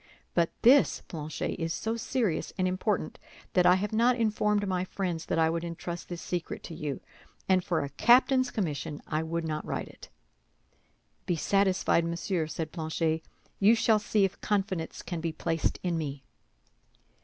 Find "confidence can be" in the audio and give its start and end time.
14.41-15.31